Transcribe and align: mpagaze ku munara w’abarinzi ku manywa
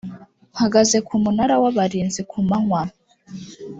mpagaze 0.53 0.97
ku 1.07 1.13
munara 1.23 1.55
w’abarinzi 1.61 2.21
ku 2.29 2.37
manywa 2.47 2.81